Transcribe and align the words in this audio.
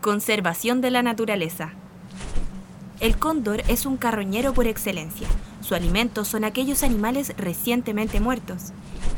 Conservación 0.00 0.80
de 0.80 0.92
la 0.92 1.02
naturaleza. 1.02 1.72
El 3.00 3.18
cóndor 3.18 3.62
es 3.66 3.84
un 3.84 3.96
carroñero 3.96 4.54
por 4.54 4.68
excelencia. 4.68 5.26
Su 5.60 5.74
alimento 5.74 6.24
son 6.24 6.44
aquellos 6.44 6.84
animales 6.84 7.34
recientemente 7.36 8.20
muertos. 8.20 8.72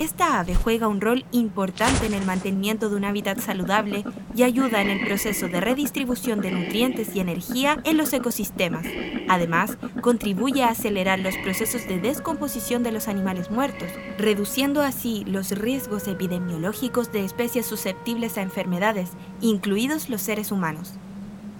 Esta 0.00 0.40
ave 0.40 0.56
juega 0.56 0.88
un 0.88 1.00
rol 1.00 1.24
importante 1.30 2.06
en 2.06 2.14
el 2.14 2.26
mantenimiento 2.26 2.90
de 2.90 2.96
un 2.96 3.04
hábitat 3.04 3.38
saludable 3.38 4.04
y 4.34 4.42
ayuda 4.42 4.82
en 4.82 4.90
el 4.90 5.06
proceso 5.06 5.46
de 5.46 5.60
redistribución 5.60 6.40
de 6.40 6.50
nutrientes 6.50 7.14
y 7.14 7.20
energía 7.20 7.78
en 7.84 7.96
los 7.96 8.12
ecosistemas. 8.12 8.84
Además, 9.28 9.78
contribuye 10.00 10.64
a 10.64 10.70
acelerar 10.70 11.20
los 11.20 11.36
procesos 11.38 11.86
de 11.86 12.00
descomposición 12.00 12.82
de 12.82 12.90
los 12.90 13.06
animales 13.06 13.52
muertos, 13.52 13.88
reduciendo 14.18 14.82
así 14.82 15.24
los 15.26 15.52
riesgos 15.52 16.08
epidemiológicos 16.08 17.12
de 17.12 17.24
especies 17.24 17.66
susceptibles 17.66 18.36
a 18.36 18.42
enfermedades, 18.42 19.10
incluidos 19.40 20.08
los 20.08 20.20
seres 20.20 20.50
humanos. 20.50 20.94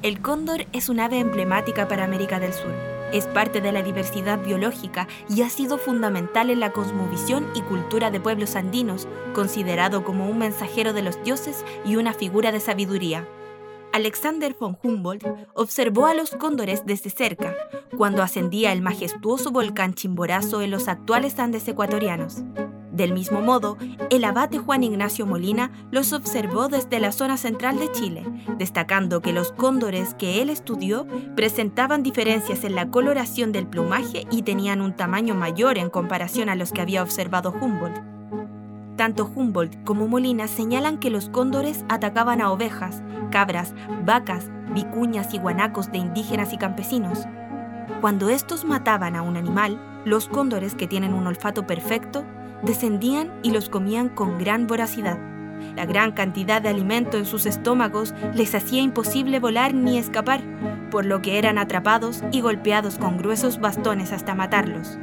El 0.03 0.21
cóndor 0.21 0.67
es 0.73 0.89
un 0.89 0.99
ave 0.99 1.21
emblemática 1.21 1.87
para 1.87 2.05
América 2.05 2.41
del 2.41 2.53
Sur 2.53 2.94
es 3.15 3.27
parte 3.29 3.61
de 3.61 3.71
la 3.71 3.83
diversidad 3.83 4.41
biológica 4.45 5.07
y 5.31 5.43
ha 5.43 5.49
sido 5.49 5.79
fundamental 5.79 6.51
en 6.51 6.59
la 6.59 6.73
cosmovisión 6.73 7.47
y 7.55 7.63
cultura 7.63 8.11
de 8.11 8.19
pueblos 8.21 8.57
andinos, 8.57 9.07
considerado 9.35 10.05
como 10.05 10.29
un 10.29 10.39
mensajero 10.39 10.93
de 10.93 11.03
los 11.03 11.23
dioses 11.23 11.65
y 11.87 11.95
una 11.95 12.13
figura 12.13 12.51
de 12.51 12.59
sabiduría. 12.59 13.27
Alexander 13.93 14.57
von 14.59 14.77
Humboldt 14.83 15.25
observó 15.55 16.07
a 16.07 16.15
los 16.15 16.31
cóndores 16.33 16.85
desde 16.85 17.11
cerca, 17.11 17.55
cuando 17.97 18.25
ascendía 18.25 18.73
el 18.73 18.83
majestuoso 18.83 19.53
volcán 19.53 19.95
Chimborazo 19.95 20.63
en 20.63 20.73
los 20.73 20.89
actuales 20.89 21.39
Andes 21.39 21.69
ecuatorianos. 21.69 22.43
Del 22.95 23.13
mismo 23.13 23.41
modo, 23.41 23.77
el 24.09 24.23
abate 24.23 24.59
Juan 24.59 24.85
Ignacio 24.85 25.27
Molina 25.27 25.73
los 25.91 26.13
observó 26.13 26.69
desde 26.69 27.01
la 27.01 27.11
zona 27.11 27.37
central 27.37 27.81
de 27.81 27.91
Chile, 27.91 28.25
destacando 28.57 29.21
que 29.21 29.33
los 29.33 29.51
cóndores 29.51 30.15
que 30.15 30.41
él 30.41 30.49
estudió 30.49 31.05
presentaban 31.35 32.05
diferencias 32.05 32.63
en 32.63 32.77
la 32.77 32.91
coloración 32.91 33.51
del 33.51 33.67
plumaje 33.67 34.29
y 34.31 34.43
tenían 34.43 34.81
un 34.81 34.95
tamaño 34.95 35.35
mayor 35.35 35.77
en 35.77 35.91
comparación 35.91 36.49
a 36.49 36.55
los 36.55 36.71
que 36.71 36.83
había 36.83 37.03
observado 37.03 37.53
Humboldt. 37.61 38.01
Tanto 38.97 39.29
Humboldt 39.35 39.83
como 39.83 40.07
Molina 40.07 40.47
señalan 40.47 40.99
que 40.99 41.11
los 41.11 41.29
cóndores 41.29 41.85
atacaban 41.89 42.41
a 42.41 42.53
ovejas, 42.53 43.03
cabras, 43.33 43.75
vacas, 44.05 44.53
vicuñas 44.73 45.35
y 45.35 45.39
guanacos 45.39 45.91
de 45.91 45.99
indígenas 45.99 46.53
y 46.53 46.59
campesinos. 46.59 47.27
Cuando 48.01 48.29
estos 48.29 48.65
mataban 48.65 49.17
a 49.17 49.23
un 49.23 49.37
animal, 49.37 49.81
los 50.05 50.29
cóndores, 50.29 50.77
que 50.77 50.87
tienen 50.87 51.13
un 51.13 51.27
olfato 51.27 51.67
perfecto, 51.67 52.25
descendían 52.65 53.33
y 53.43 53.51
los 53.51 53.69
comían 53.69 54.09
con 54.09 54.39
gran 54.39 54.67
voracidad. 54.67 55.19
La 55.77 55.87
gran 55.87 56.13
cantidad 56.13 56.63
de 56.63 56.69
alimento 56.69 57.17
en 57.17 57.27
sus 57.27 57.47
estómagos 57.47 58.15
les 58.35 58.55
hacía 58.55 58.81
imposible 58.81 59.41
volar 59.41 59.75
ni 59.75 59.99
escapar, 59.99 60.41
por 60.91 61.05
lo 61.05 61.23
que 61.23 61.39
eran 61.39 61.59
atrapados 61.59 62.23
y 62.33 62.41
golpeados 62.41 62.99
con 62.99 63.19
gruesos 63.19 63.61
bastones 63.61 64.13
hasta 64.13 64.35
matarlos. 64.35 64.99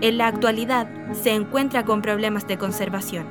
En 0.00 0.18
la 0.18 0.26
actualidad 0.26 0.88
se 1.12 1.32
encuentra 1.34 1.84
con 1.84 2.02
problemas 2.02 2.46
de 2.46 2.58
conservación, 2.58 3.26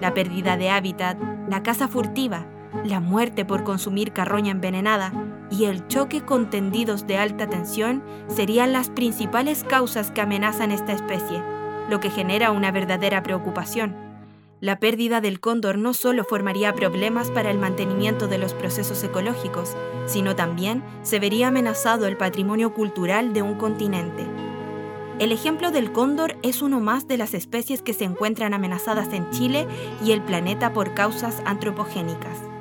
la 0.00 0.14
pérdida 0.14 0.56
de 0.56 0.70
hábitat, 0.70 1.18
la 1.48 1.62
caza 1.62 1.88
furtiva, 1.88 2.46
la 2.84 3.00
muerte 3.00 3.44
por 3.44 3.64
consumir 3.64 4.12
carroña 4.12 4.52
envenenada 4.52 5.12
y 5.50 5.64
el 5.64 5.86
choque 5.88 6.22
con 6.22 6.50
tendidos 6.50 7.06
de 7.06 7.18
alta 7.18 7.48
tensión 7.48 8.02
serían 8.28 8.72
las 8.72 8.90
principales 8.90 9.64
causas 9.64 10.10
que 10.10 10.20
amenazan 10.20 10.70
esta 10.70 10.92
especie 10.92 11.53
lo 11.88 12.00
que 12.00 12.10
genera 12.10 12.50
una 12.50 12.70
verdadera 12.70 13.22
preocupación. 13.22 13.96
La 14.60 14.78
pérdida 14.78 15.20
del 15.20 15.40
cóndor 15.40 15.76
no 15.76 15.92
solo 15.92 16.24
formaría 16.24 16.74
problemas 16.74 17.30
para 17.30 17.50
el 17.50 17.58
mantenimiento 17.58 18.28
de 18.28 18.38
los 18.38 18.54
procesos 18.54 19.02
ecológicos, 19.04 19.76
sino 20.06 20.36
también 20.36 20.82
se 21.02 21.18
vería 21.18 21.48
amenazado 21.48 22.06
el 22.06 22.16
patrimonio 22.16 22.72
cultural 22.72 23.34
de 23.34 23.42
un 23.42 23.56
continente. 23.56 24.24
El 25.18 25.32
ejemplo 25.32 25.70
del 25.70 25.92
cóndor 25.92 26.36
es 26.42 26.62
uno 26.62 26.80
más 26.80 27.06
de 27.06 27.18
las 27.18 27.34
especies 27.34 27.82
que 27.82 27.92
se 27.92 28.04
encuentran 28.04 28.54
amenazadas 28.54 29.12
en 29.12 29.30
Chile 29.30 29.66
y 30.04 30.12
el 30.12 30.22
planeta 30.22 30.72
por 30.72 30.94
causas 30.94 31.42
antropogénicas. 31.44 32.53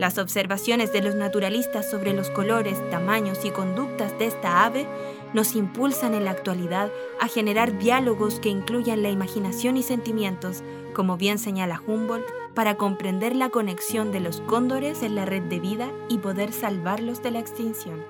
Las 0.00 0.16
observaciones 0.16 0.94
de 0.94 1.02
los 1.02 1.14
naturalistas 1.14 1.90
sobre 1.90 2.14
los 2.14 2.30
colores, 2.30 2.78
tamaños 2.88 3.44
y 3.44 3.50
conductas 3.50 4.18
de 4.18 4.28
esta 4.28 4.64
ave 4.64 4.86
nos 5.34 5.54
impulsan 5.54 6.14
en 6.14 6.24
la 6.24 6.30
actualidad 6.30 6.90
a 7.20 7.28
generar 7.28 7.78
diálogos 7.78 8.40
que 8.40 8.48
incluyan 8.48 9.02
la 9.02 9.10
imaginación 9.10 9.76
y 9.76 9.82
sentimientos, 9.82 10.62
como 10.94 11.18
bien 11.18 11.38
señala 11.38 11.82
Humboldt, 11.86 12.24
para 12.54 12.76
comprender 12.76 13.36
la 13.36 13.50
conexión 13.50 14.10
de 14.10 14.20
los 14.20 14.40
cóndores 14.40 15.02
en 15.02 15.16
la 15.16 15.26
red 15.26 15.42
de 15.42 15.60
vida 15.60 15.90
y 16.08 16.16
poder 16.16 16.54
salvarlos 16.54 17.22
de 17.22 17.32
la 17.32 17.40
extinción. 17.40 18.02